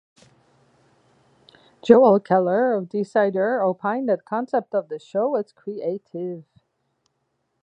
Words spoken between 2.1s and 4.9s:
Keller of "Decider" opined that the concept of